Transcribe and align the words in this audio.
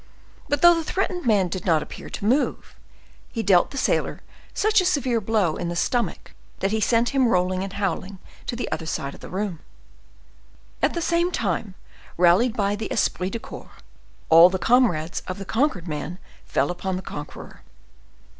But 0.49 0.63
though 0.63 0.73
the 0.73 0.83
threatened 0.83 1.27
man 1.27 1.47
did 1.47 1.63
not 1.63 1.83
appear 1.83 2.09
to 2.09 2.25
move, 2.25 2.73
he 3.31 3.43
dealt 3.43 3.69
the 3.69 3.77
sailor 3.77 4.21
such 4.51 4.81
a 4.81 4.85
severe 4.85 5.21
blow 5.21 5.57
in 5.57 5.69
the 5.69 5.75
stomach 5.75 6.31
that 6.59 6.71
he 6.71 6.81
sent 6.81 7.09
him 7.09 7.27
rolling 7.27 7.63
and 7.63 7.73
howling 7.73 8.17
to 8.47 8.55
the 8.55 8.67
other 8.71 8.87
side 8.87 9.13
of 9.13 9.19
the 9.19 9.29
room. 9.29 9.59
At 10.81 10.95
the 10.95 11.03
same 11.03 11.27
instant, 11.27 11.75
rallied 12.17 12.57
by 12.57 12.75
the 12.75 12.91
espirit 12.91 13.33
de 13.33 13.37
corps, 13.39 13.73
all 14.29 14.49
the 14.49 14.57
comrades 14.57 15.19
of 15.27 15.37
the 15.37 15.45
conquered 15.45 15.87
man 15.87 16.17
fell 16.47 16.71
upon 16.71 16.95
the 16.95 17.03
conqueror. 17.03 17.61